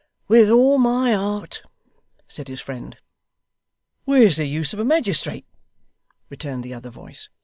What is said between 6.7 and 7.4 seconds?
other voice.